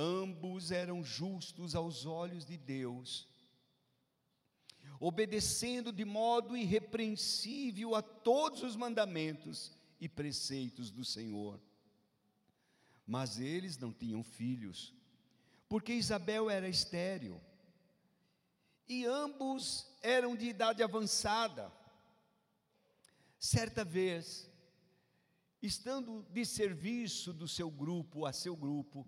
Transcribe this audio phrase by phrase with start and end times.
[0.00, 3.26] Ambos eram justos aos olhos de Deus,
[5.00, 11.60] obedecendo de modo irrepreensível a todos os mandamentos e preceitos do Senhor.
[13.04, 14.94] Mas eles não tinham filhos,
[15.68, 17.40] porque Isabel era estéril,
[18.86, 21.72] e ambos eram de idade avançada.
[23.36, 24.48] Certa vez,
[25.60, 29.04] estando de serviço do seu grupo a seu grupo,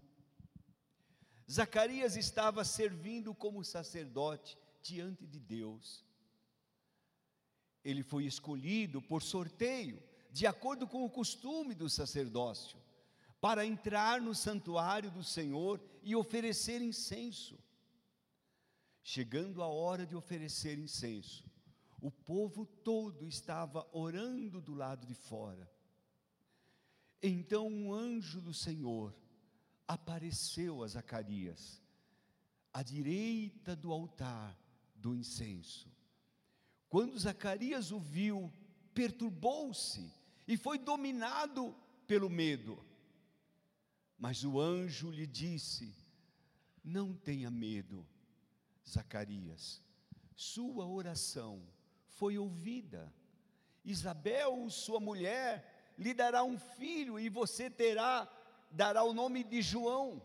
[1.51, 6.05] Zacarias estava servindo como sacerdote diante de Deus.
[7.85, 12.79] Ele foi escolhido por sorteio, de acordo com o costume do sacerdócio,
[13.41, 17.59] para entrar no santuário do Senhor e oferecer incenso.
[19.03, 21.45] Chegando a hora de oferecer incenso,
[22.01, 25.69] o povo todo estava orando do lado de fora.
[27.21, 29.13] Então um anjo do Senhor
[29.91, 31.83] apareceu a Zacarias,
[32.73, 34.57] à direita do altar
[34.95, 35.91] do incenso.
[36.89, 38.53] Quando Zacarias o viu,
[38.95, 40.15] perturbou-se
[40.47, 41.75] e foi dominado
[42.07, 42.79] pelo medo.
[44.17, 45.93] Mas o anjo lhe disse:
[46.85, 48.07] Não tenha medo,
[48.89, 49.83] Zacarias,
[50.37, 51.67] sua oração
[52.07, 53.13] foi ouvida.
[53.85, 58.31] Isabel, sua mulher, lhe dará um filho e você terá
[58.71, 60.23] dará o nome de João.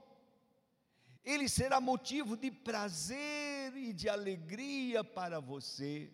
[1.23, 6.13] Ele será motivo de prazer e de alegria para você,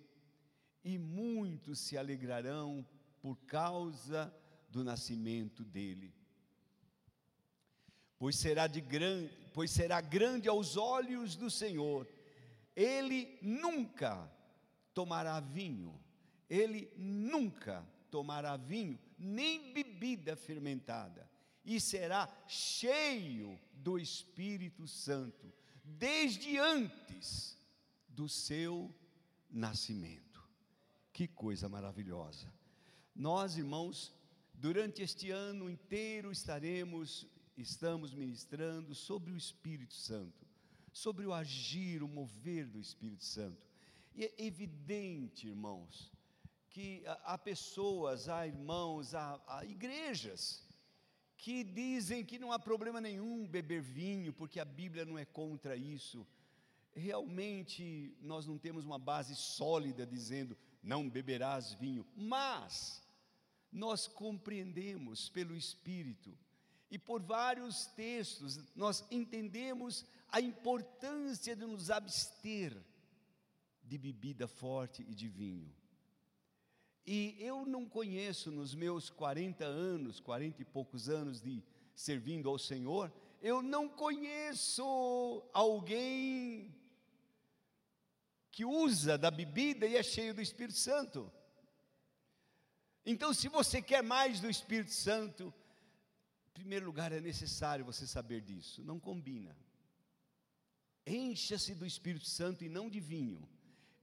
[0.83, 2.87] e muitos se alegrarão
[3.19, 4.33] por causa
[4.69, 6.13] do nascimento dele.
[8.17, 12.07] Pois será de grande, pois será grande aos olhos do Senhor.
[12.73, 14.31] Ele nunca
[14.93, 15.99] tomará vinho.
[16.49, 21.30] Ele nunca tomará vinho, nem bebida fermentada
[21.63, 25.51] e será cheio do Espírito Santo,
[25.83, 27.57] desde antes
[28.07, 28.93] do seu
[29.49, 30.41] nascimento.
[31.13, 32.51] Que coisa maravilhosa.
[33.15, 34.13] Nós, irmãos,
[34.53, 37.27] durante este ano inteiro estaremos,
[37.57, 40.47] estamos ministrando sobre o Espírito Santo,
[40.91, 43.67] sobre o agir, o mover do Espírito Santo.
[44.15, 46.11] E é evidente, irmãos,
[46.69, 50.65] que há pessoas, há irmãos, há, há igrejas,
[51.41, 55.75] que dizem que não há problema nenhum beber vinho, porque a Bíblia não é contra
[55.75, 56.25] isso.
[56.93, 63.01] Realmente nós não temos uma base sólida dizendo não beberás vinho, mas
[63.71, 66.37] nós compreendemos pelo Espírito
[66.91, 72.77] e por vários textos nós entendemos a importância de nos abster
[73.83, 75.73] de bebida forte e de vinho.
[77.05, 81.63] E eu não conheço nos meus 40 anos, 40 e poucos anos de
[81.95, 86.73] servindo ao Senhor, eu não conheço alguém
[88.51, 91.31] que usa da bebida e é cheio do Espírito Santo.
[93.05, 95.51] Então, se você quer mais do Espírito Santo,
[96.49, 99.57] em primeiro lugar é necessário você saber disso, não combina.
[101.05, 103.49] Encha-se do Espírito Santo e não de vinho.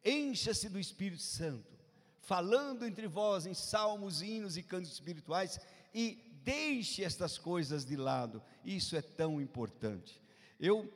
[0.04, 1.77] Encha-se do Espírito Santo
[2.20, 5.60] falando entre vós em salmos, hinos e cantos espirituais,
[5.94, 10.20] e deixe estas coisas de lado, isso é tão importante.
[10.58, 10.90] Eu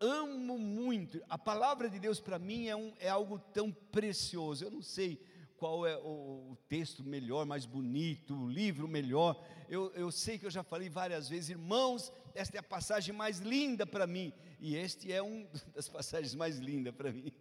[0.00, 4.70] amo muito, a palavra de Deus para mim é, um, é algo tão precioso, eu
[4.70, 5.20] não sei
[5.62, 9.40] qual é o, texto melhor, mais bonito, o livro melhor.
[9.68, 13.38] Eu, eu sei que eu já falei várias vezes, irmãos, esta é a passagem mais
[13.38, 17.32] linda para mim, e este é uma das passagens mais lindas para mim.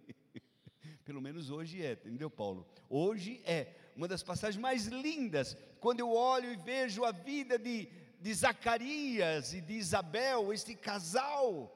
[1.12, 2.66] Pelo menos hoje é, entendeu, Paulo?
[2.90, 7.90] Hoje é uma das passagens mais lindas, quando eu olho e vejo a vida de,
[8.22, 11.70] de Zacarias e de Isabel, este casal.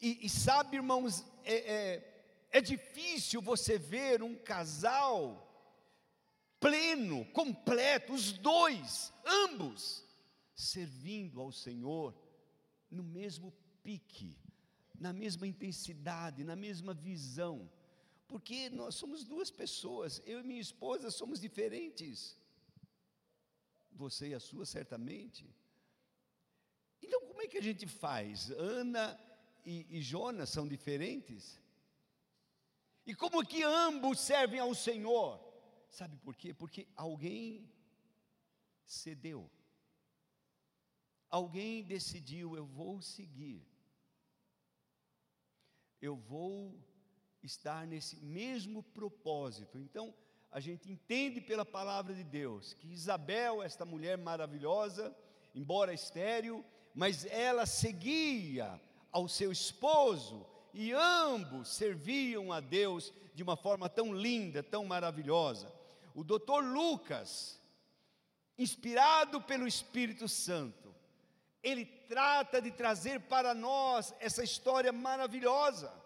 [0.00, 5.44] E, e sabe, irmãos, é, é, é difícil você ver um casal
[6.60, 10.04] pleno, completo, os dois, ambos,
[10.54, 12.14] servindo ao Senhor
[12.88, 13.52] no mesmo
[13.82, 14.38] pique,
[14.94, 17.68] na mesma intensidade, na mesma visão
[18.30, 22.38] porque nós somos duas pessoas, eu e minha esposa somos diferentes.
[24.02, 25.44] Você e a sua, certamente.
[27.02, 28.50] Então, como é que a gente faz?
[28.52, 29.18] Ana
[29.64, 31.60] e, e Jonas são diferentes?
[33.04, 35.28] E como que ambos servem ao Senhor?
[35.90, 36.54] Sabe por quê?
[36.54, 37.68] Porque alguém
[38.84, 39.50] cedeu.
[41.28, 43.66] Alguém decidiu, eu vou seguir.
[46.00, 46.78] Eu vou
[47.42, 49.78] estar nesse mesmo propósito.
[49.78, 50.14] Então,
[50.50, 55.14] a gente entende pela palavra de Deus que Isabel, esta mulher maravilhosa,
[55.54, 56.64] embora estéril,
[56.94, 58.80] mas ela seguia
[59.12, 65.72] ao seu esposo, e ambos serviam a Deus de uma forma tão linda, tão maravilhosa.
[66.14, 67.60] O doutor Lucas,
[68.56, 70.94] inspirado pelo Espírito Santo,
[71.62, 75.99] ele trata de trazer para nós essa história maravilhosa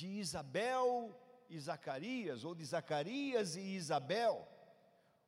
[0.00, 1.14] de Isabel
[1.50, 4.48] e Zacarias, ou de Zacarias e Isabel,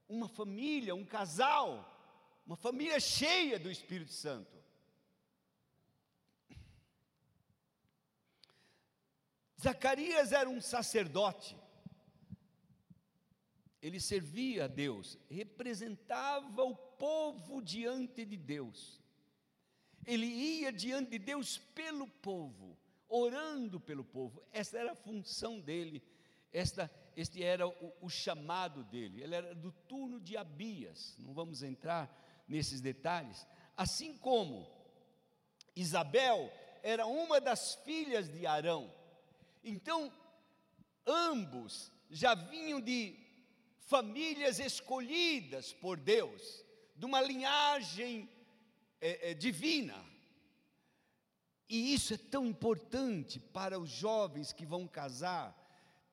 [0.09, 1.71] uma família, um casal,
[2.47, 4.51] uma família cheia do Espírito Santo.
[9.61, 11.55] Zacarias era um sacerdote,
[13.83, 19.03] ele servia a Deus, representava o povo diante de Deus,
[20.07, 22.79] ele ia diante de Deus pelo povo,
[23.15, 26.03] orando pelo povo, essa era a função dele,
[26.53, 31.63] esta, este era o, o chamado dele, ele era do turno de Abias, não vamos
[31.63, 34.71] entrar nesses detalhes, assim como
[35.77, 36.51] Isabel
[36.83, 38.91] era uma das filhas de Arão,
[39.65, 40.13] então,
[41.07, 43.17] ambos já vinham de
[43.87, 46.65] famílias escolhidas por Deus,
[46.97, 48.29] de uma linhagem
[49.01, 50.12] é, é, divina.
[51.75, 55.57] E isso é tão importante para os jovens que vão casar,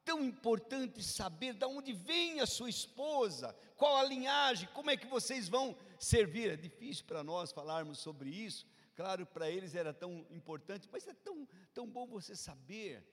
[0.05, 5.05] tão importante saber de onde vem a sua esposa, qual a linhagem, como é que
[5.05, 6.49] vocês vão servir.
[6.49, 8.65] É difícil para nós falarmos sobre isso,
[8.95, 13.05] claro, para eles era tão importante, mas é tão, tão bom você saber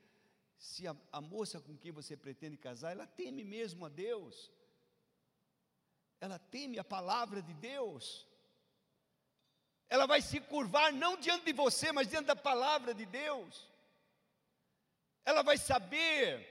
[0.56, 4.52] se a, a moça com quem você pretende casar, ela teme mesmo a Deus,
[6.20, 8.25] ela teme a palavra de Deus,
[9.88, 13.68] ela vai se curvar não diante de você, mas diante da palavra de Deus,
[15.24, 16.46] ela vai saber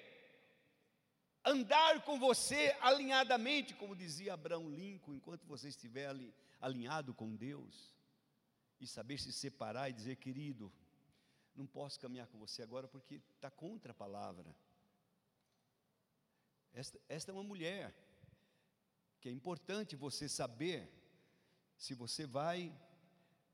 [1.44, 7.94] andar com você alinhadamente, como dizia Abraão Lincoln, enquanto você estiver ali, alinhado com Deus,
[8.80, 10.72] e saber se separar e dizer, querido,
[11.56, 14.56] não posso caminhar com você agora porque está contra a palavra.
[16.74, 17.96] Esta, esta é uma mulher
[19.22, 20.92] que é importante você saber
[21.78, 22.74] se você vai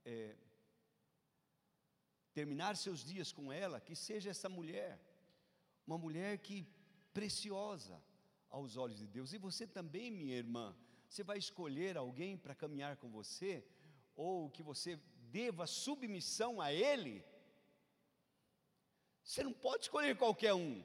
[0.05, 0.35] é,
[2.33, 4.99] terminar seus dias com ela, que seja essa mulher,
[5.85, 6.65] uma mulher que
[7.13, 8.01] preciosa
[8.49, 9.33] aos olhos de Deus.
[9.33, 10.75] E você também, minha irmã,
[11.09, 13.65] você vai escolher alguém para caminhar com você,
[14.15, 14.99] ou que você
[15.31, 17.23] deva submissão a Ele,
[19.23, 20.83] você não pode escolher qualquer um.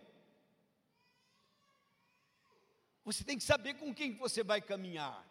[3.04, 5.24] Você tem que saber com quem você vai caminhar.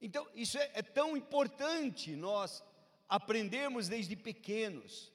[0.00, 2.62] Então, isso é, é tão importante nós
[3.08, 5.12] aprendermos desde pequenos.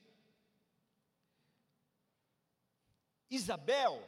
[3.30, 4.02] Isabel,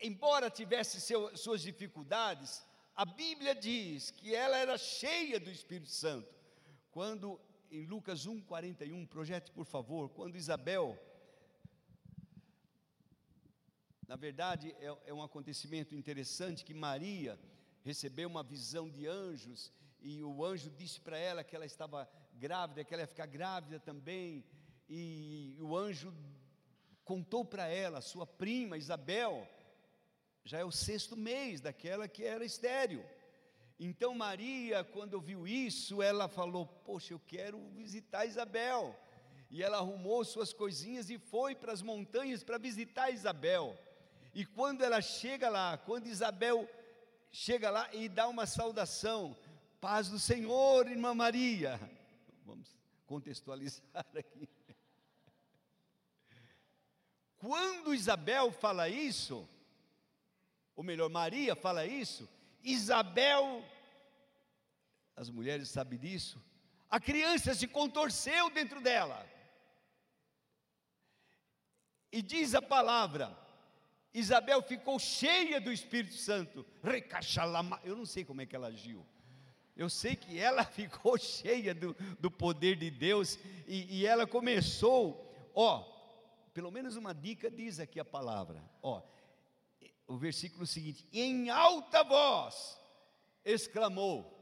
[0.00, 2.64] embora tivesse seu, suas dificuldades,
[2.94, 6.34] a Bíblia diz que ela era cheia do Espírito Santo.
[6.90, 10.98] Quando em Lucas 1, 41, projete por favor, quando Isabel,
[14.06, 17.38] na verdade é, é um acontecimento interessante que Maria
[17.82, 19.72] recebeu uma visão de anjos
[20.08, 23.80] e o anjo disse para ela que ela estava grávida, que ela ia ficar grávida
[23.80, 24.44] também,
[24.88, 26.14] e o anjo
[27.04, 29.48] contou para ela, sua prima Isabel,
[30.44, 33.04] já é o sexto mês daquela que era estéreo.
[33.80, 38.96] Então Maria, quando viu isso, ela falou: Poxa, eu quero visitar Isabel.
[39.50, 43.76] E ela arrumou suas coisinhas e foi para as montanhas para visitar Isabel.
[44.32, 46.68] E quando ela chega lá, quando Isabel
[47.32, 49.36] chega lá e dá uma saudação,
[49.86, 51.78] paz do Senhor, irmã Maria.
[52.44, 52.76] Vamos
[53.06, 54.48] contextualizar aqui.
[57.38, 59.48] Quando Isabel fala isso,
[60.74, 62.28] ou melhor, Maria fala isso,
[62.64, 63.64] Isabel,
[65.14, 66.44] as mulheres sabem disso,
[66.90, 69.24] a criança se contorceu dentro dela.
[72.10, 73.38] E diz a palavra,
[74.12, 76.66] Isabel ficou cheia do Espírito Santo,
[77.84, 79.06] eu não sei como é que ela agiu,
[79.76, 85.50] eu sei que ela ficou cheia do, do poder de Deus, e, e ela começou,
[85.54, 85.84] ó,
[86.54, 89.02] pelo menos uma dica diz aqui a palavra, ó,
[90.06, 92.80] o versículo seguinte: em alta voz
[93.44, 94.34] exclamou.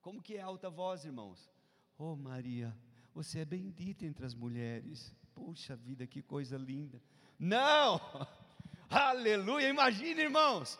[0.00, 1.50] Como que é alta voz, irmãos?
[1.98, 2.74] Oh Maria,
[3.14, 5.14] você é bendita entre as mulheres.
[5.34, 7.00] Puxa vida, que coisa linda.
[7.38, 8.00] Não!
[8.88, 9.68] Aleluia!
[9.68, 10.78] Imagine, irmãos,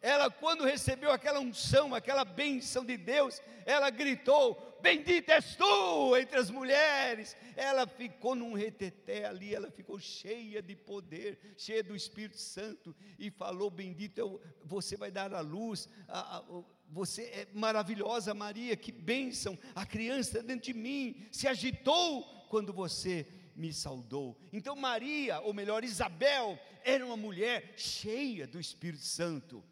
[0.00, 6.38] ela quando recebeu aquela unção, aquela bênção de Deus, ela gritou: Bendita és tu entre
[6.38, 7.36] as mulheres.
[7.54, 13.30] Ela ficou num reteté ali, ela ficou cheia de poder, cheia do Espírito Santo, e
[13.30, 16.44] falou: Bendito, você vai dar a luz, a, a,
[16.88, 23.26] você é maravilhosa, Maria, que bênção, a criança dentro de mim se agitou quando você
[23.54, 24.36] me saudou.
[24.52, 29.62] Então, Maria, ou melhor, Isabel, era uma mulher cheia do Espírito Santo.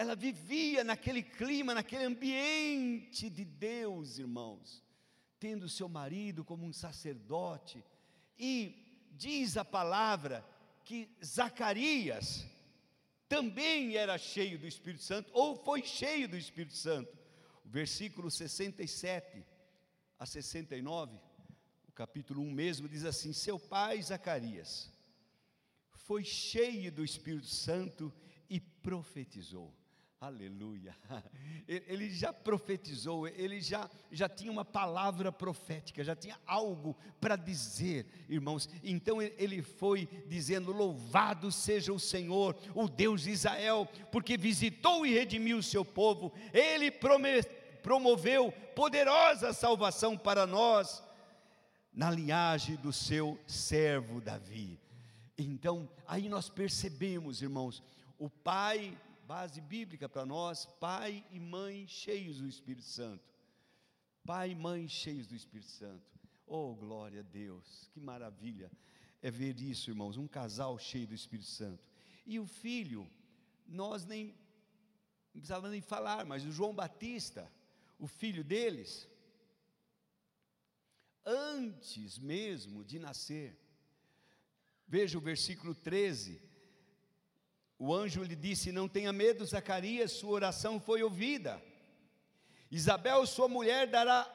[0.00, 4.82] Ela vivia naquele clima, naquele ambiente de Deus, irmãos,
[5.38, 7.84] tendo seu marido como um sacerdote.
[8.38, 10.42] E diz a palavra
[10.86, 12.46] que Zacarias
[13.28, 17.14] também era cheio do Espírito Santo, ou foi cheio do Espírito Santo.
[17.62, 19.44] O versículo 67
[20.18, 21.20] a 69
[21.94, 24.90] capítulo 1 mesmo, diz assim: Seu pai Zacarias
[25.90, 28.10] foi cheio do Espírito Santo
[28.48, 29.78] e profetizou.
[30.20, 30.94] Aleluia.
[31.66, 38.06] Ele já profetizou, ele já, já tinha uma palavra profética, já tinha algo para dizer,
[38.28, 38.68] irmãos.
[38.82, 45.14] Então ele foi dizendo: Louvado seja o Senhor, o Deus de Israel, porque visitou e
[45.14, 51.02] redimiu o seu povo, ele promoveu poderosa salvação para nós
[51.94, 54.78] na linhagem do seu servo Davi.
[55.38, 57.82] Então, aí nós percebemos, irmãos,
[58.18, 58.98] o pai,
[59.30, 63.32] base bíblica para nós, pai e mãe cheios do Espírito Santo.
[64.24, 66.04] Pai e mãe cheios do Espírito Santo.
[66.44, 68.68] Oh, glória a Deus, que maravilha
[69.22, 71.80] é ver isso, irmãos, um casal cheio do Espírito Santo.
[72.26, 73.08] E o filho,
[73.68, 74.34] nós nem
[75.32, 77.48] não precisava nem falar, mas o João Batista,
[78.00, 79.08] o filho deles,
[81.24, 83.56] antes mesmo de nascer.
[84.88, 86.49] Veja o versículo 13.
[87.82, 91.62] O anjo lhe disse: Não tenha medo, Zacarias, sua oração foi ouvida.
[92.70, 94.30] Isabel, sua mulher, dará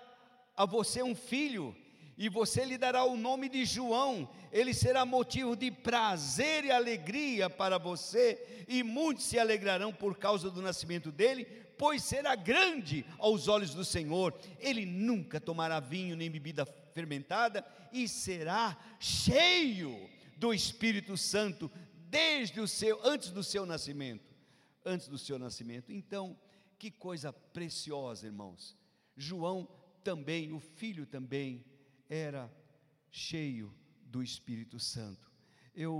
[0.57, 1.75] a você um filho,
[2.17, 4.27] e você lhe dará o nome de João.
[4.51, 10.49] Ele será motivo de prazer e alegria para você, e muitos se alegrarão por causa
[10.49, 11.45] do nascimento dele,
[11.77, 14.33] pois será grande aos olhos do Senhor.
[14.59, 21.69] Ele nunca tomará vinho nem bebida fermentada e será cheio do Espírito Santo
[22.15, 24.33] desde o seu antes do seu nascimento.
[24.85, 25.91] Antes do seu nascimento.
[25.91, 26.39] Então,
[26.79, 28.77] que coisa preciosa, irmãos.
[29.17, 29.67] João
[30.03, 31.65] também, o filho também
[32.07, 32.49] era
[33.11, 33.73] cheio
[34.05, 35.29] do Espírito Santo.
[35.73, 35.93] Eu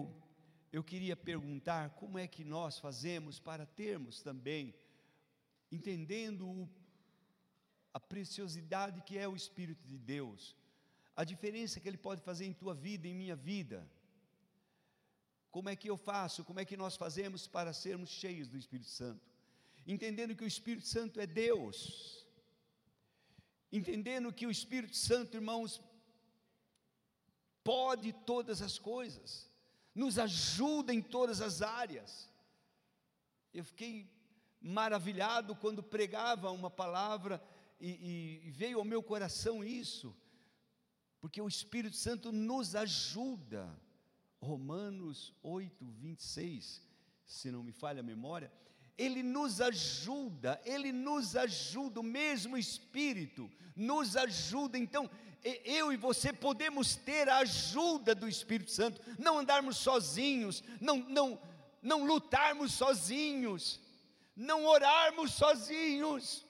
[0.72, 4.76] eu queria perguntar como é que nós fazemos para termos também
[5.72, 6.70] entendendo o,
[7.94, 10.54] a preciosidade que é o Espírito de Deus,
[11.16, 13.90] a diferença que Ele pode fazer em tua vida, em minha vida.
[15.56, 16.44] Como é que eu faço?
[16.44, 19.26] Como é que nós fazemos para sermos cheios do Espírito Santo?
[19.88, 22.28] Entendendo que o Espírito Santo é Deus,
[23.72, 25.82] entendendo que o Espírito Santo, irmãos,
[27.64, 29.50] pode todas as coisas,
[30.04, 32.30] nos ajuda em todas as áreas.
[33.54, 34.12] Eu fiquei
[34.60, 37.42] maravilhado quando pregava uma palavra
[37.80, 40.14] e, e veio ao meu coração isso,
[41.22, 43.85] porque o Espírito Santo nos ajuda.
[44.46, 46.82] Romanos 8, 26,
[47.26, 48.52] se não me falha a memória,
[48.98, 54.78] ele nos ajuda, ele nos ajuda, o mesmo Espírito nos ajuda.
[54.78, 55.10] Então,
[55.44, 61.42] eu e você podemos ter a ajuda do Espírito Santo, não andarmos sozinhos, não, não,
[61.82, 63.84] não lutarmos sozinhos
[64.36, 66.45] não orarmos sozinhos,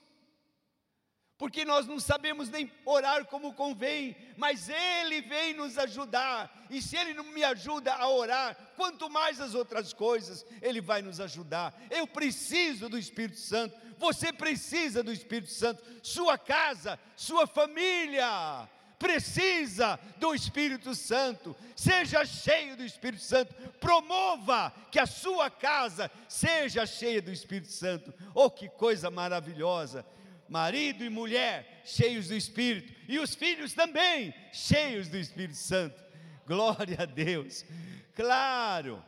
[1.37, 6.95] porque nós não sabemos nem orar como convém, mas Ele vem nos ajudar, e se
[6.95, 11.73] Ele não me ajuda a orar, quanto mais as outras coisas, Ele vai nos ajudar.
[11.89, 19.99] Eu preciso do Espírito Santo, você precisa do Espírito Santo, sua casa, sua família, precisa
[20.17, 27.21] do Espírito Santo, seja cheio do Espírito Santo, promova que a sua casa seja cheia
[27.21, 28.13] do Espírito Santo.
[28.33, 30.05] Oh, que coisa maravilhosa!
[30.47, 36.03] Marido e mulher cheios do Espírito, e os filhos também cheios do Espírito Santo.
[36.45, 37.65] Glória a Deus.
[38.13, 39.03] Claro,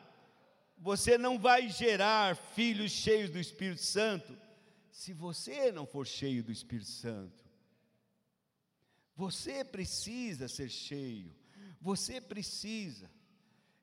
[0.77, 4.37] você não vai gerar filhos cheios do Espírito Santo
[4.91, 7.45] se você não for cheio do Espírito Santo.
[9.15, 11.35] Você precisa ser cheio,
[11.79, 13.09] você precisa.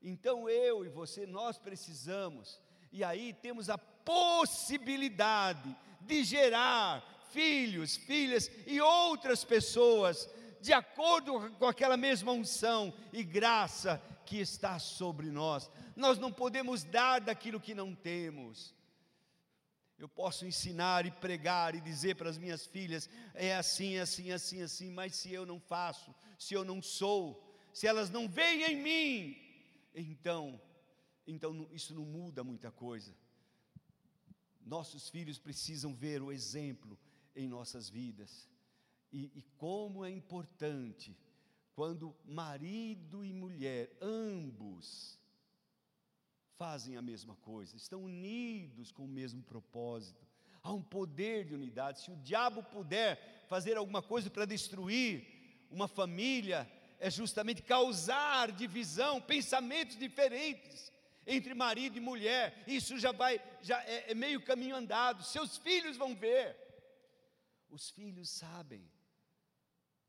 [0.02, 2.60] Então eu e você, nós precisamos,
[2.92, 11.66] e aí temos a possibilidade de gerar filhos, filhas e outras pessoas, de acordo com
[11.66, 15.68] aquela mesma unção e graça que está sobre nós.
[15.96, 18.72] Nós não podemos dar daquilo que não temos.
[19.98, 24.62] Eu posso ensinar e pregar e dizer para as minhas filhas: é assim, assim, assim,
[24.62, 27.24] assim, mas se eu não faço, se eu não sou,
[27.72, 29.36] se elas não veem em mim,
[29.94, 30.60] então,
[31.26, 33.12] então isso não muda muita coisa.
[34.64, 36.98] nossos filhos precisam ver o exemplo
[37.34, 38.48] em nossas vidas.
[39.12, 41.16] E, e como é importante
[41.74, 45.18] quando marido e mulher, ambos,
[46.56, 50.24] fazem a mesma coisa, estão unidos com o mesmo propósito.
[50.62, 52.00] Há um poder de unidade.
[52.00, 59.20] Se o diabo puder fazer alguma coisa para destruir uma família, é justamente causar divisão,
[59.20, 60.92] pensamentos diferentes
[61.26, 62.62] entre marido e mulher.
[62.66, 65.24] Isso já vai, já é, é meio caminho andado.
[65.24, 66.56] Seus filhos vão ver.
[67.76, 68.84] Os filhos sabem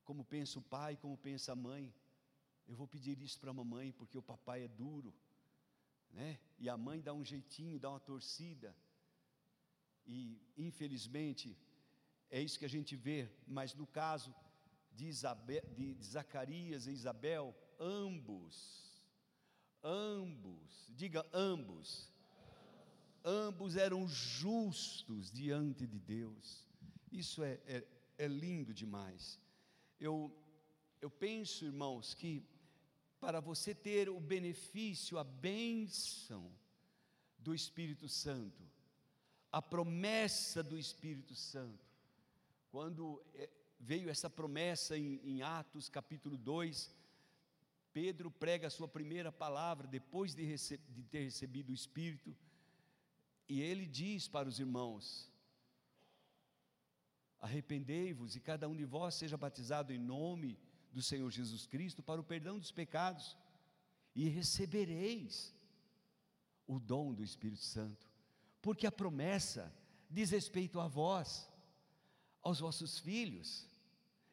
[0.03, 1.91] como pensa o pai, como pensa a mãe.
[2.67, 5.11] Eu vou pedir isso para a mamãe porque o papai é duro,
[6.11, 6.39] né?
[6.59, 8.75] E a mãe dá um jeitinho, dá uma torcida.
[10.05, 11.57] E infelizmente
[12.29, 13.27] é isso que a gente vê.
[13.47, 14.31] Mas no caso
[14.91, 18.55] de, Isabel, de Zacarias e Isabel, ambos,
[19.83, 22.11] ambos, diga ambos,
[23.23, 26.63] ambos eram justos diante de Deus.
[27.11, 29.39] Isso é, é, é lindo demais.
[29.99, 30.35] Eu,
[31.01, 32.43] eu penso, irmãos, que
[33.19, 36.51] para você ter o benefício, a bênção
[37.39, 38.63] do Espírito Santo,
[39.51, 41.85] a promessa do Espírito Santo,
[42.69, 46.93] quando é, veio essa promessa em, em Atos capítulo 2,
[47.93, 52.35] Pedro prega a sua primeira palavra depois de, rece de ter recebido o Espírito,
[53.47, 55.31] e ele diz para os irmãos:
[57.45, 60.57] Arrependei-vos e cada um de vós seja batizado em nome
[60.91, 63.37] do Senhor Jesus Cristo para o perdão dos pecados,
[64.15, 65.53] e recebereis
[66.65, 68.09] o dom do Espírito Santo,
[68.63, 69.71] porque a promessa
[70.09, 71.47] diz respeito a vós,
[72.41, 73.69] aos vossos filhos,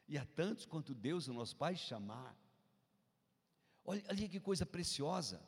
[0.07, 2.35] e a tantos quanto Deus, o nosso Pai, chamar.
[3.85, 5.39] Olha, olha que coisa preciosa.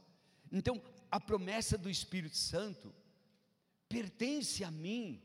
[0.52, 0.80] Então,
[1.10, 2.94] a promessa do Espírito Santo
[3.90, 5.20] pertence a mim,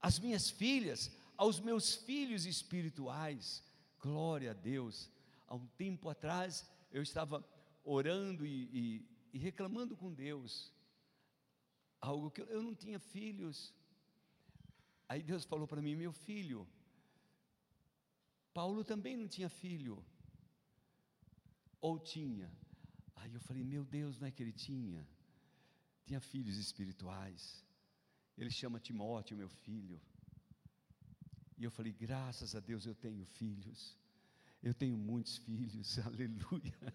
[0.00, 3.62] às minhas filhas, aos meus filhos espirituais.
[4.00, 5.10] Glória a Deus.
[5.46, 7.44] Há um tempo atrás eu estava
[7.84, 10.72] orando e, e, e reclamando com Deus,
[12.00, 13.74] algo que eu, eu não tinha filhos.
[15.08, 16.66] Aí Deus falou para mim: Meu filho,
[18.52, 20.04] Paulo também não tinha filho,
[21.80, 22.50] ou tinha.
[23.16, 25.06] Aí eu falei: Meu Deus, não é que ele tinha?
[26.06, 27.64] Tinha filhos espirituais.
[28.36, 30.00] Ele chama Timóteo, meu filho.
[31.56, 33.96] E eu falei: graças a Deus eu tenho filhos.
[34.62, 36.94] Eu tenho muitos filhos, aleluia.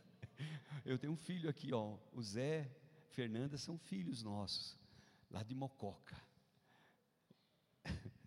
[0.84, 2.70] Eu tenho um filho aqui, ó, o Zé,
[3.12, 4.78] Fernanda são filhos nossos,
[5.30, 6.20] lá de Mococa.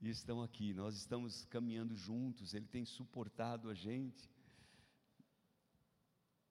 [0.00, 4.30] E estão aqui, nós estamos caminhando juntos, ele tem suportado a gente.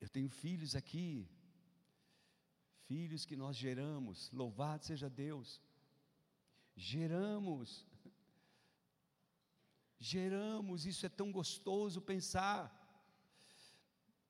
[0.01, 1.25] Eu tenho filhos aqui,
[2.87, 5.61] filhos que nós geramos, louvado seja Deus.
[6.75, 7.87] Geramos
[9.99, 12.73] geramos, isso é tão gostoso pensar,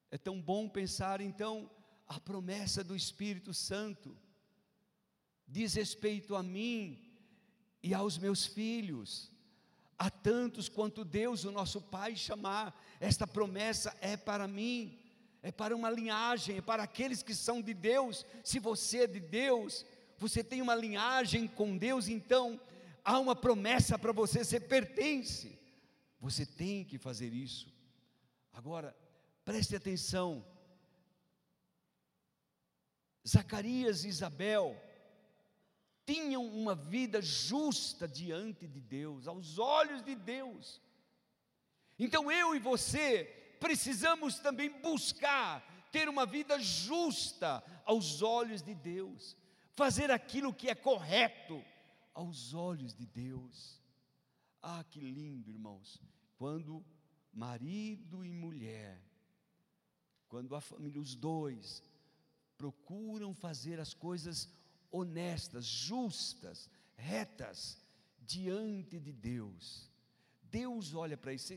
[0.10, 1.70] é tão bom pensar, então,
[2.08, 4.18] a promessa do Espírito Santo
[5.46, 7.00] diz respeito a mim
[7.84, 9.32] e aos meus filhos,
[9.98, 14.98] a tantos quanto Deus, o nosso Pai, chamar, esta promessa é para mim,
[15.42, 18.26] é para uma linhagem, é para aqueles que são de Deus.
[18.44, 19.86] Se você é de Deus,
[20.18, 22.60] você tem uma linhagem com Deus, então
[23.08, 25.58] há uma promessa para você, você pertence.
[26.20, 27.74] Você tem que fazer isso.
[28.52, 28.94] Agora,
[29.46, 30.46] preste atenção.
[33.26, 34.76] Zacarias e Isabel
[36.06, 40.82] tinham uma vida justa diante de Deus, aos olhos de Deus.
[41.98, 43.24] Então eu e você
[43.60, 49.38] precisamos também buscar ter uma vida justa aos olhos de Deus,
[49.76, 51.64] fazer aquilo que é correto
[52.18, 53.80] aos olhos de Deus.
[54.60, 56.02] Ah, que lindo, irmãos,
[56.36, 56.84] quando
[57.32, 59.00] marido e mulher,
[60.28, 61.84] quando a família, os dois,
[62.58, 64.50] procuram fazer as coisas
[64.92, 67.80] honestas, justas, retas,
[68.20, 69.88] diante de Deus.
[70.42, 71.54] Deus olha para isso,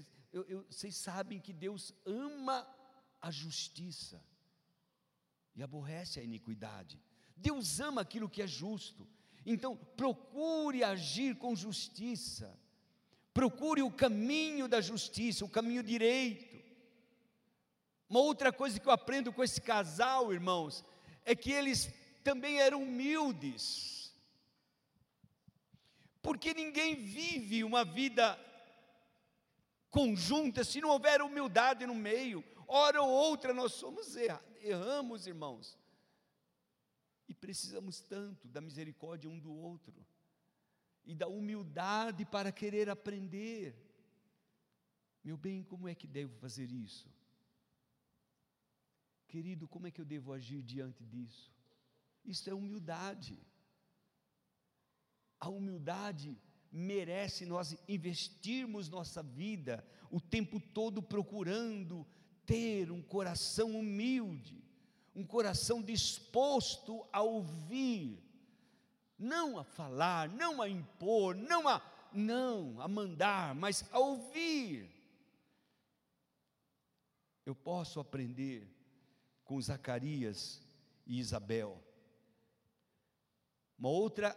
[0.68, 2.68] vocês, sabem que Deus ama
[3.18, 4.22] a justiça
[5.56, 7.00] e aborrece a iniquidade.
[7.34, 9.08] Deus ama aquilo que é justo.
[9.44, 12.58] Então, procure agir com justiça.
[13.32, 16.60] Procure o caminho da justiça, o caminho direito.
[18.08, 20.84] Uma outra coisa que eu aprendo com esse casal, irmãos,
[21.24, 21.88] é que eles
[22.24, 24.12] também eram humildes.
[26.20, 28.38] Porque ninguém vive uma vida
[29.90, 32.44] conjunta se não houver humildade no meio.
[32.66, 34.16] Hora ou outra nós somos
[34.60, 35.78] erramos, irmãos.
[37.30, 39.94] E precisamos tanto da misericórdia um do outro.
[41.02, 43.74] e da humildade para querer aprender.
[45.24, 47.08] Meu bem, como é que devo fazer isso?
[49.26, 51.50] Querido, como é que eu devo agir diante disso?
[52.24, 53.38] Isso é humildade.
[55.38, 56.36] A humildade
[56.70, 62.06] merece nós investirmos nossa vida o tempo todo procurando
[62.44, 64.62] ter um coração humilde,
[65.14, 68.22] um coração disposto a ouvir,
[69.18, 74.90] não a falar, não a impor, não a não a mandar, mas a ouvir.
[77.44, 78.68] Eu posso aprender
[79.44, 80.62] com Zacarias
[81.06, 81.82] e Isabel.
[83.78, 84.36] Uma outra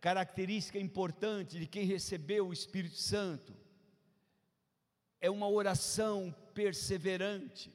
[0.00, 3.54] característica importante de quem recebeu o Espírito Santo
[5.20, 7.72] é uma oração perseverante.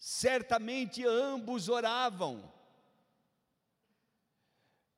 [0.00, 2.50] Certamente ambos oravam,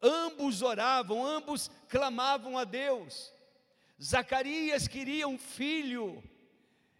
[0.00, 3.32] ambos oravam, ambos clamavam a Deus.
[4.00, 6.22] Zacarias queria um filho,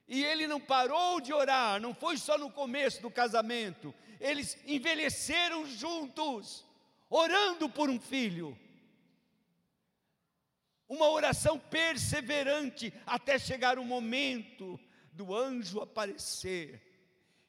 [0.09, 5.65] e ele não parou de orar, não foi só no começo do casamento, eles envelheceram
[5.65, 6.67] juntos,
[7.09, 8.59] orando por um filho.
[10.89, 14.79] Uma oração perseverante até chegar o momento
[15.13, 16.92] do anjo aparecer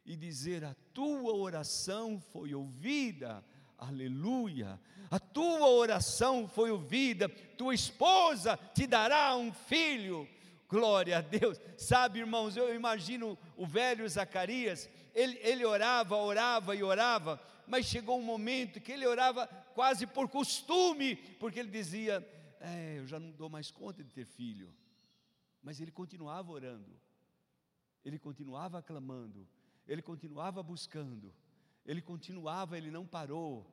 [0.05, 3.43] e dizer: A tua oração foi ouvida,
[3.77, 4.79] aleluia.
[5.09, 10.27] A tua oração foi ouvida, tua esposa te dará um filho.
[10.67, 11.59] Glória a Deus.
[11.77, 18.17] Sabe, irmãos, eu imagino o velho Zacarias, ele, ele orava, orava e orava, mas chegou
[18.17, 22.27] um momento que ele orava quase por costume, porque ele dizia:
[22.59, 24.73] É, eu já não dou mais conta de ter filho.
[25.61, 26.99] Mas ele continuava orando,
[28.03, 29.47] ele continuava clamando,
[29.87, 31.33] ele continuava buscando,
[31.85, 33.69] ele continuava, ele não parou.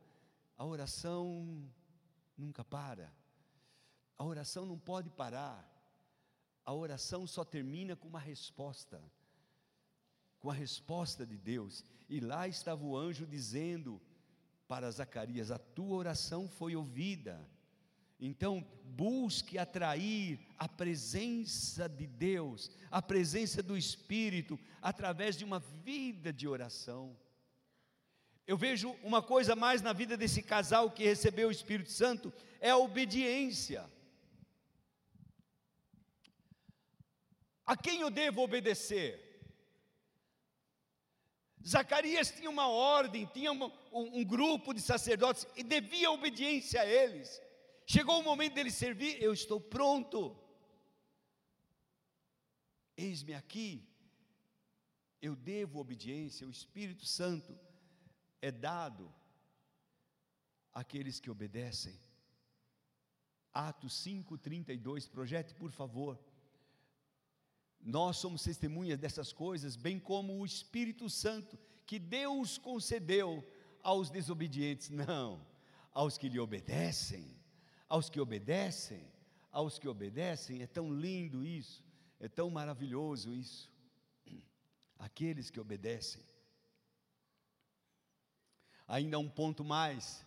[0.57, 1.71] A oração
[2.37, 3.13] nunca para,
[4.17, 5.71] a oração não pode parar
[6.71, 9.03] a oração só termina com uma resposta,
[10.39, 11.85] com a resposta de Deus.
[12.09, 14.01] E lá estava o anjo dizendo
[14.69, 17.45] para Zacarias: A tua oração foi ouvida.
[18.21, 26.31] Então, busque atrair a presença de Deus, a presença do Espírito, através de uma vida
[26.31, 27.17] de oração.
[28.47, 32.71] Eu vejo uma coisa mais na vida desse casal que recebeu o Espírito Santo: é
[32.71, 33.89] a obediência.
[37.65, 39.31] A quem eu devo obedecer?
[41.67, 47.41] Zacarias tinha uma ordem, tinha um, um, grupo de sacerdotes e devia obediência a eles.
[47.93, 50.39] Chegou o momento dele servir, eu estou pronto.
[52.97, 53.85] Eis-me aqui,
[55.21, 57.59] eu devo obediência, o Espírito Santo
[58.41, 59.13] é dado
[60.73, 61.99] àqueles que obedecem.
[63.53, 66.17] Atos 5:32, projete por favor.
[67.81, 73.45] Nós somos testemunhas dessas coisas, bem como o Espírito Santo que Deus concedeu
[73.83, 75.45] aos desobedientes, não,
[75.93, 77.40] aos que lhe obedecem,
[77.91, 79.07] aos que obedecem,
[79.53, 81.85] aos que obedecem, é tão lindo isso,
[82.19, 83.71] é tão maravilhoso isso.
[84.99, 86.23] Aqueles que obedecem.
[88.89, 90.25] Ainda um ponto mais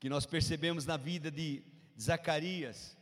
[0.00, 1.62] que nós percebemos na vida de
[2.00, 2.96] Zacarias,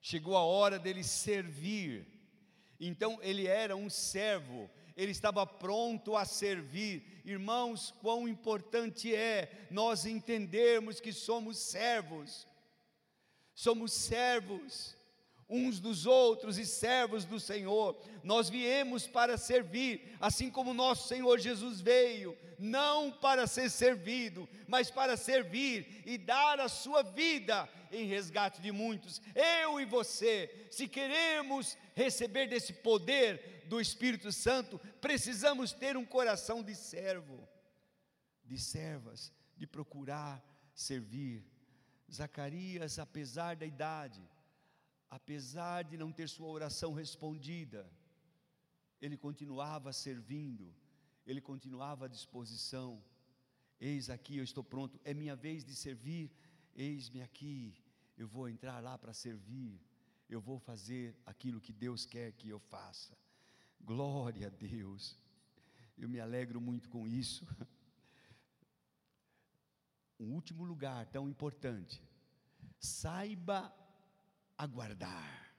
[0.00, 2.16] chegou a hora dele servir
[2.78, 7.22] então ele era um servo, ele estava pronto a servir.
[7.24, 12.46] Irmãos, quão importante é nós entendermos que somos servos.
[13.56, 14.94] Somos servos
[15.48, 17.96] uns dos outros e servos do Senhor.
[18.22, 24.90] Nós viemos para servir, assim como nosso Senhor Jesus veio, não para ser servido, mas
[24.90, 29.22] para servir e dar a sua vida em resgate de muitos.
[29.34, 36.62] Eu e você, se queremos receber desse poder do Espírito Santo, precisamos ter um coração
[36.62, 37.48] de servo,
[38.44, 41.55] de servas, de procurar servir.
[42.12, 44.22] Zacarias, apesar da idade,
[45.10, 47.90] apesar de não ter sua oração respondida,
[49.00, 50.72] ele continuava servindo,
[51.26, 53.02] ele continuava à disposição.
[53.80, 56.30] Eis aqui, eu estou pronto, é minha vez de servir,
[56.74, 57.74] eis-me aqui,
[58.16, 59.80] eu vou entrar lá para servir,
[60.28, 63.16] eu vou fazer aquilo que Deus quer que eu faça.
[63.80, 65.18] Glória a Deus,
[65.98, 67.46] eu me alegro muito com isso.
[70.18, 72.02] Um último lugar tão importante,
[72.78, 73.74] saiba
[74.56, 75.54] aguardar,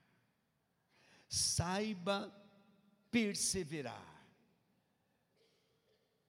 [1.28, 2.32] saiba
[3.10, 4.26] perseverar,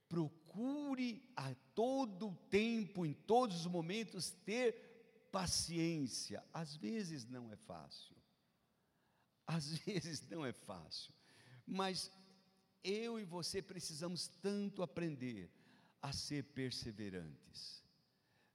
[0.08, 6.44] procure a todo tempo, em todos os momentos, ter paciência.
[6.54, 8.16] Às vezes não é fácil.
[9.46, 11.14] Às vezes não é fácil.
[11.66, 12.12] Mas
[12.84, 15.52] eu e você precisamos tanto aprender
[16.02, 17.84] a ser perseverantes.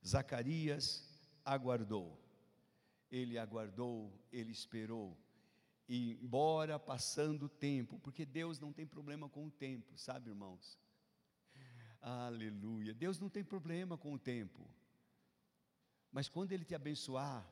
[0.06, 1.08] Zacarias
[1.44, 2.20] aguardou.
[3.10, 5.16] Ele aguardou, ele esperou.
[5.88, 10.78] E embora passando o tempo, porque Deus não tem problema com o tempo, sabe, irmãos?
[12.00, 12.92] Aleluia.
[12.92, 14.68] Deus não tem problema com o tempo.
[16.10, 17.48] Mas quando Ele te abençoar,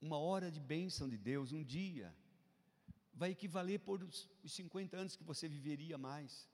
[0.00, 2.14] uma hora de bênção de Deus, um dia,
[3.12, 6.48] vai equivaler por os 50 anos que você viveria mais.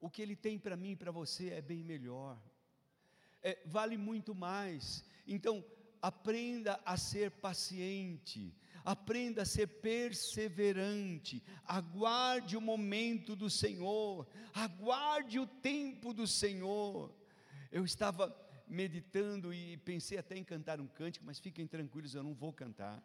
[0.00, 2.40] O que Ele tem para mim e para você é bem melhor,
[3.48, 5.04] é, vale muito mais.
[5.26, 5.64] Então,
[6.02, 15.46] aprenda a ser paciente, aprenda a ser perseverante, aguarde o momento do Senhor, aguarde o
[15.46, 17.14] tempo do Senhor.
[17.72, 18.34] Eu estava
[18.66, 23.02] meditando e pensei até em cantar um cântico, mas fiquem tranquilos, eu não vou cantar.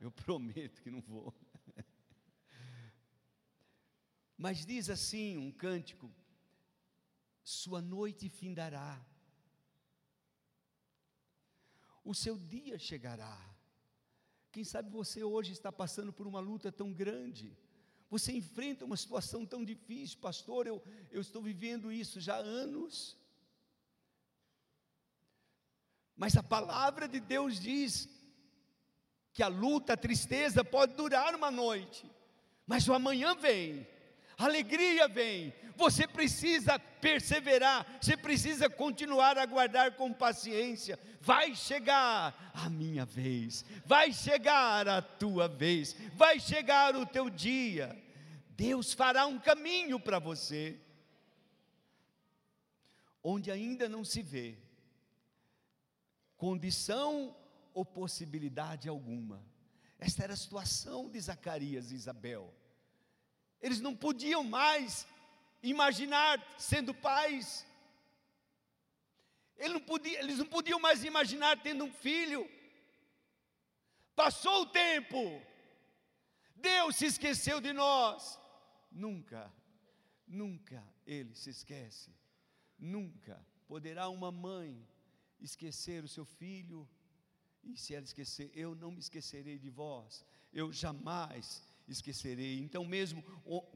[0.00, 1.34] Eu prometo que não vou.
[4.36, 6.10] Mas diz assim um cântico:
[7.46, 9.00] Sua noite findará,
[12.02, 13.38] o seu dia chegará.
[14.50, 17.56] Quem sabe você hoje está passando por uma luta tão grande,
[18.10, 20.66] você enfrenta uma situação tão difícil, pastor.
[20.66, 23.16] Eu, eu estou vivendo isso já há anos.
[26.16, 28.08] Mas a palavra de Deus diz
[29.32, 32.10] que a luta, a tristeza pode durar uma noite,
[32.66, 33.86] mas o amanhã vem,
[34.44, 35.52] alegria vem.
[35.76, 40.98] Você precisa perseverar, você precisa continuar a aguardar com paciência.
[41.20, 47.96] Vai chegar a minha vez, vai chegar a tua vez, vai chegar o teu dia.
[48.50, 50.80] Deus fará um caminho para você,
[53.22, 54.56] onde ainda não se vê
[56.36, 57.34] condição
[57.74, 59.42] ou possibilidade alguma.
[59.98, 62.52] Esta era a situação de Zacarias e Isabel.
[63.66, 65.04] Eles não podiam mais
[65.60, 67.66] imaginar sendo pais.
[69.56, 72.48] Eles não, podiam, eles não podiam mais imaginar tendo um filho.
[74.14, 75.18] Passou o tempo.
[76.54, 78.38] Deus se esqueceu de nós.
[78.88, 79.52] Nunca,
[80.28, 82.14] nunca ele se esquece.
[82.78, 84.88] Nunca poderá uma mãe
[85.40, 86.88] esquecer o seu filho,
[87.64, 92.58] e se ela esquecer, eu não me esquecerei de vós, eu jamais esquecerei.
[92.60, 93.22] Então, mesmo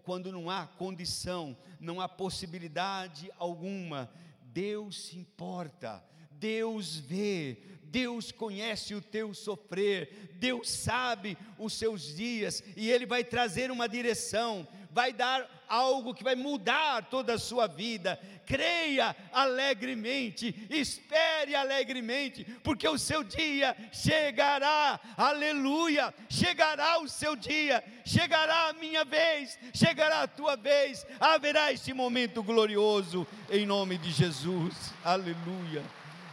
[0.02, 4.10] quando não há condição, não há possibilidade alguma,
[4.42, 12.62] Deus se importa, Deus vê, Deus conhece o teu sofrer, Deus sabe os seus dias
[12.76, 17.66] e Ele vai trazer uma direção, vai dar algo que vai mudar toda a sua
[17.66, 18.18] vida.
[18.50, 26.12] Creia alegremente, espere alegremente, porque o seu dia chegará, aleluia.
[26.28, 32.42] Chegará o seu dia, chegará a minha vez, chegará a tua vez, haverá esse momento
[32.42, 35.84] glorioso, em nome de Jesus, aleluia,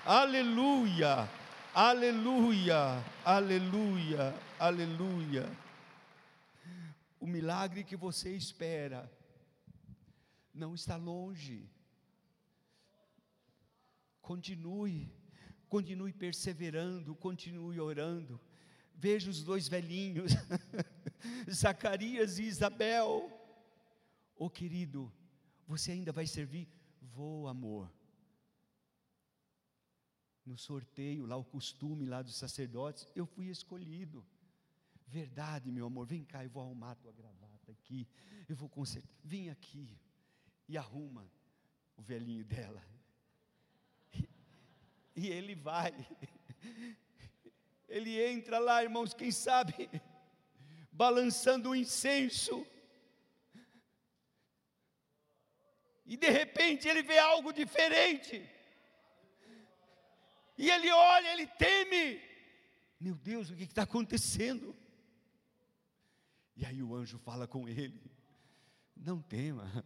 [0.04, 1.30] aleluia,
[1.76, 5.68] aleluia, aleluia, aleluia
[7.20, 9.12] o milagre que você espera
[10.54, 11.70] não está longe.
[14.28, 15.10] Continue,
[15.70, 18.38] continue perseverando, continue orando.
[18.94, 20.34] Veja os dois velhinhos,
[21.50, 23.32] Zacarias e Isabel.
[24.36, 25.10] Oh querido,
[25.66, 26.68] você ainda vai servir?
[27.02, 27.90] Vou, amor.
[30.46, 34.26] No sorteio, lá o costume lá dos sacerdotes, eu fui escolhido.
[35.08, 38.06] Verdade, meu amor, vem cá, eu vou arrumar a tua gravata aqui.
[38.46, 39.10] Eu vou consertar.
[39.24, 39.98] Vem aqui
[40.68, 41.32] e arruma
[41.96, 42.97] o velhinho dela.
[45.18, 45.94] E, ele vai.
[47.90, 49.90] Ele entra lá, irmãos, quem sabe,
[50.92, 52.68] balançando o incenso.
[56.06, 58.48] E de repente ele vê algo diferente.
[60.58, 62.22] E ele olha, ele teme.
[63.00, 64.76] Meu Deus, o que está acontecendo?
[66.56, 68.02] E aí o anjo fala com ele:
[68.96, 69.86] Não tema,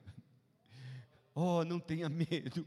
[1.34, 2.66] oh, não tenha medo,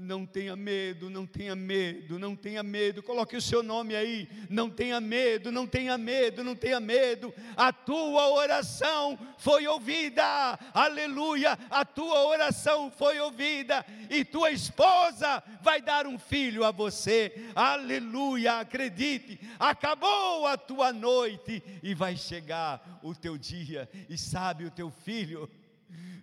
[0.00, 3.02] não tenha medo, não tenha medo, não tenha medo.
[3.02, 4.28] Coloque o seu nome aí.
[4.48, 7.32] Não tenha medo, não tenha medo, não tenha medo.
[7.56, 10.58] A tua oração foi ouvida.
[10.72, 11.58] Aleluia.
[11.70, 17.50] A tua oração foi ouvida e tua esposa vai dar um filho a você.
[17.54, 18.60] Aleluia.
[18.60, 19.40] Acredite.
[19.58, 23.88] Acabou a tua noite e vai chegar o teu dia.
[24.08, 25.48] E sabe o teu filho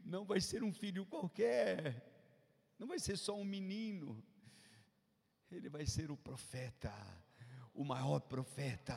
[0.05, 2.14] não vai ser um filho qualquer
[2.77, 4.21] não vai ser só um menino.
[5.51, 6.93] ele vai ser o profeta,
[7.73, 8.95] o maior profeta,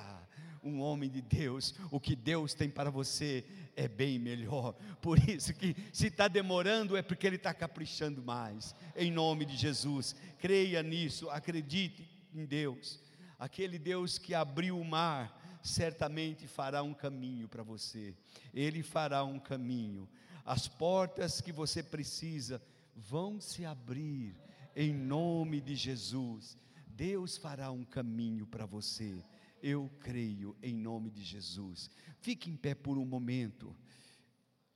[0.63, 1.75] um homem de Deus.
[1.91, 3.45] O que Deus tem para você
[3.77, 4.73] é bem melhor.
[5.01, 8.75] Por isso que se está demorando é porque Ele está caprichando mais.
[8.97, 13.01] Em nome de Jesus, creia nisso, acredite em Deus.
[13.39, 18.15] Aquele Deus que abriu o mar, certamente fará um caminho para você.
[18.53, 20.09] Ele fará um caminho.
[20.45, 22.61] As portas que você precisa
[22.99, 24.37] vão se abrir
[24.75, 26.59] em nome de Jesus.
[26.87, 29.25] Deus fará um caminho para você.
[29.63, 31.91] Eu creio em nome de Jesus.
[32.21, 33.75] Fique em pé por um momento.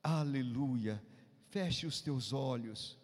[0.03, 1.03] Aleluia.
[1.49, 2.99] Feche os teus olhos.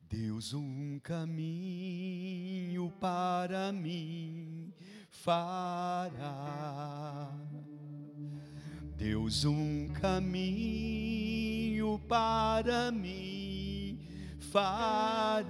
[0.00, 4.72] Deus um caminho para mim
[5.10, 6.16] fará.
[8.96, 14.00] Deus um caminho para mim
[14.50, 15.44] fará.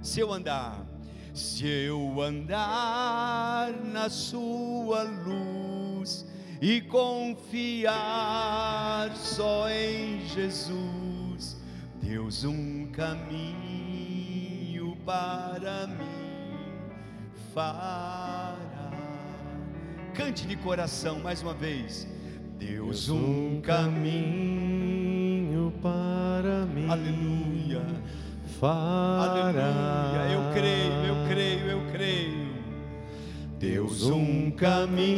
[0.00, 0.86] Se eu andar,
[1.34, 6.24] se eu andar na sua luz
[6.60, 7.90] e confiar
[9.16, 11.56] só em Jesus,
[12.00, 16.94] Deus um caminho para mim
[17.52, 18.69] fará.
[20.20, 22.06] Cante de coração mais uma vez.
[22.58, 24.12] Deus um caminho
[25.80, 26.90] para mim.
[26.90, 27.80] Aleluia.
[28.60, 29.30] Fará.
[29.30, 30.30] Aleluia.
[30.34, 32.50] Eu creio, eu creio, eu creio.
[33.58, 35.16] Deus um caminho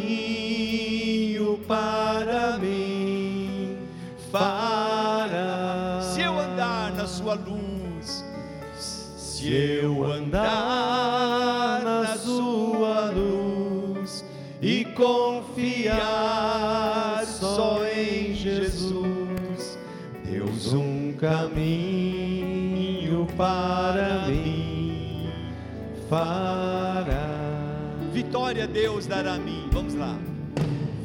[1.66, 3.76] para mim
[4.30, 5.98] fará.
[6.14, 8.24] Se eu andar na sua luz,
[8.78, 11.61] se eu andar
[15.02, 15.96] confiar
[17.26, 19.76] só em Jesus,
[20.24, 21.66] Deus um caminho
[23.36, 25.28] para mim
[26.08, 27.30] fará.
[28.12, 29.68] Vitória Deus dará a mim.
[29.72, 30.16] Vamos lá.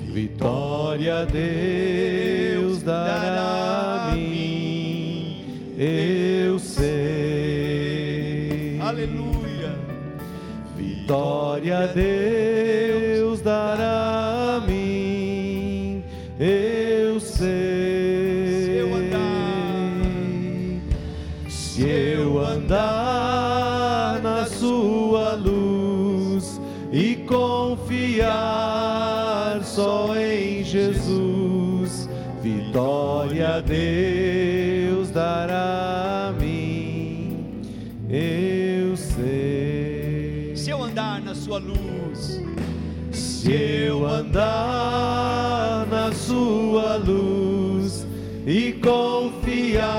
[0.05, 7.19] Vitória Deus dará a mim, eu sei.
[8.79, 9.75] Aleluia.
[10.75, 13.06] Vitória Deus
[16.39, 17.47] eu sei.
[18.63, 19.91] Se eu andar,
[21.49, 28.27] se eu andar na sua luz e confiar
[29.63, 32.07] só em Jesus,
[32.41, 37.61] vitória Deus dará a mim,
[38.09, 40.55] eu sei.
[40.55, 42.41] Se eu andar na sua luz,
[43.11, 44.86] Se eu andar
[48.47, 49.91] e confiar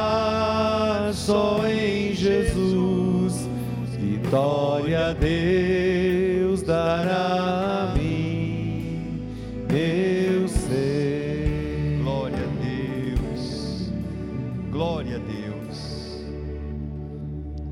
[1.13, 3.47] só em Jesus,
[3.99, 9.21] vitória Deus dará a mim,
[9.69, 11.99] eu sei.
[12.03, 13.93] glória a Deus.
[14.71, 16.25] Glória a Deus.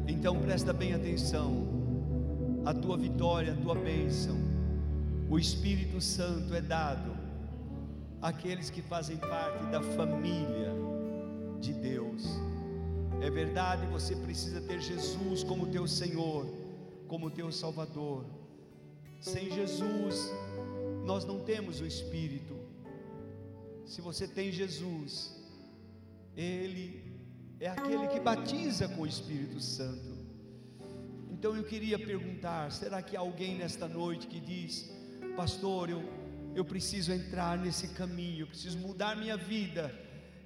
[0.06, 1.74] Então presta bem atenção.
[2.66, 4.36] A tua vitória, a tua bênção,
[5.30, 7.15] o Espírito Santo é dado
[8.26, 10.72] àqueles que fazem parte da família
[11.60, 12.24] de Deus.
[13.20, 16.44] É verdade, você precisa ter Jesus como teu Senhor,
[17.06, 18.24] como teu Salvador.
[19.20, 20.32] Sem Jesus,
[21.04, 22.56] nós não temos o Espírito.
[23.84, 25.12] Se você tem Jesus,
[26.36, 26.84] Ele
[27.60, 30.16] é aquele que batiza com o Espírito Santo.
[31.30, 34.90] Então eu queria perguntar: será que alguém nesta noite que diz,
[35.36, 36.02] Pastor, eu,
[36.56, 39.94] eu preciso entrar nesse caminho, eu preciso mudar minha vida,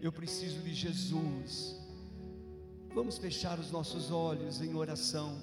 [0.02, 1.76] eu preciso de Jesus.
[2.92, 5.40] Vamos fechar os nossos olhos em oração.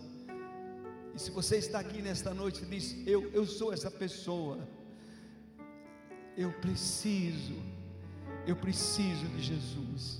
[1.15, 4.67] E se você está aqui nesta noite e diz, eu, eu sou essa pessoa,
[6.35, 7.55] eu preciso,
[8.45, 10.19] eu preciso de Jesus,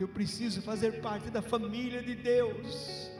[0.00, 3.10] eu preciso fazer parte da família de Deus.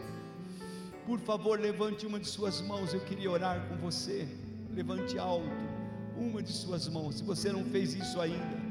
[1.05, 4.26] Por favor, levante uma de suas mãos, eu queria orar com você.
[4.72, 5.84] Levante alto
[6.16, 8.64] uma de suas mãos, se você não fez isso ainda,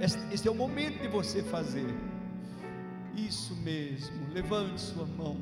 [0.00, 1.94] este, é o momento de você fazer.
[3.14, 5.36] Isso mesmo, levante sua mão.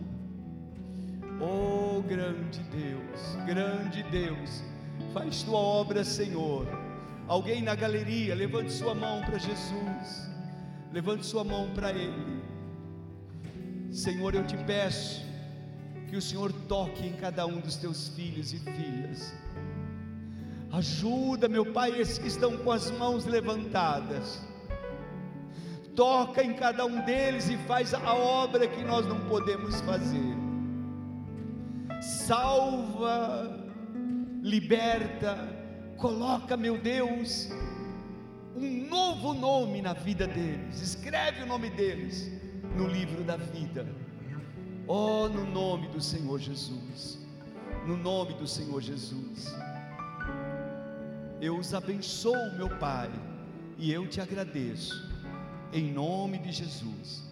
[1.41, 4.63] Oh, grande Deus, grande Deus,
[5.15, 6.67] faz tua obra, Senhor.
[7.27, 10.29] Alguém na galeria, levante sua mão para Jesus,
[10.93, 12.43] levante sua mão para Ele.
[13.93, 15.25] Senhor, eu te peço
[16.09, 19.33] que o Senhor toque em cada um dos teus filhos e filhas.
[20.73, 24.41] Ajuda, meu Pai, esses que estão com as mãos levantadas.
[25.97, 30.37] toca em cada um deles e faz a obra que nós não podemos fazer.
[32.01, 33.69] Salva,
[34.41, 35.37] liberta,
[35.99, 37.51] coloca, meu Deus,
[38.57, 42.31] um novo nome na vida deles, escreve o nome deles
[42.77, 43.87] no livro da vida.
[44.87, 47.19] Oh, no nome do Senhor Jesus,
[47.87, 49.55] no nome do Senhor Jesus,
[51.41, 53.11] eu os abençoo, meu Pai,
[53.79, 55.09] e eu te agradeço,
[55.73, 57.23] em nome de Jesus.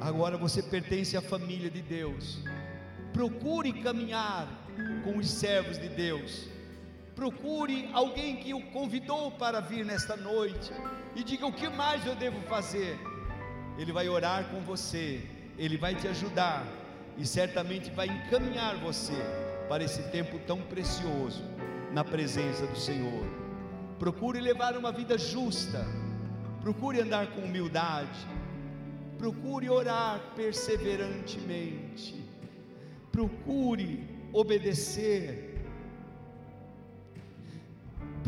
[0.00, 2.38] Agora você pertence à família de Deus,
[3.12, 4.48] procure caminhar
[5.04, 6.48] com os servos de Deus
[7.18, 10.70] Procure alguém que o convidou para vir nesta noite
[11.16, 12.96] e diga o que mais eu devo fazer.
[13.76, 15.28] Ele vai orar com você,
[15.58, 16.64] ele vai te ajudar
[17.16, 19.20] e certamente vai encaminhar você
[19.68, 21.42] para esse tempo tão precioso
[21.92, 23.26] na presença do Senhor.
[23.98, 25.84] Procure levar uma vida justa,
[26.60, 28.26] procure andar com humildade,
[29.16, 32.24] procure orar perseverantemente,
[33.10, 35.48] procure obedecer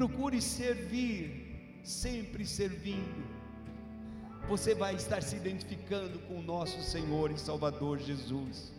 [0.00, 3.22] procure servir, sempre servindo.
[4.48, 8.72] Você vai estar se identificando com o nosso Senhor e Salvador Jesus.